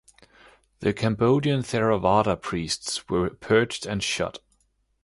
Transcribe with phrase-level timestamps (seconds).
[0.79, 4.39] The Cambodian Theravada priests were purged and shot.